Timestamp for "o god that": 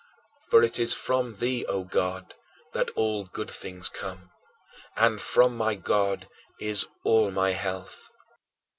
1.67-2.89